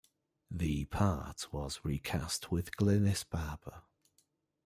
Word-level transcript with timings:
The 0.49 0.85
part 0.85 1.53
was 1.53 1.81
re-cast 1.83 2.49
with 2.51 2.71
Glynis 2.75 3.23
Barber. 3.23 3.83